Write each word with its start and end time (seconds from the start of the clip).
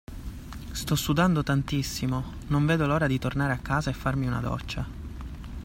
Sto 0.71 0.95
sudando 0.95 1.43
tantissimo, 1.43 2.33
non 2.47 2.65
vedo 2.65 2.87
l'ora 2.87 3.05
di 3.05 3.19
tornare 3.19 3.53
a 3.53 3.59
casa 3.59 3.91
e 3.91 3.93
farmi 3.93 4.25
una 4.25 4.39
doccia. 4.39 4.83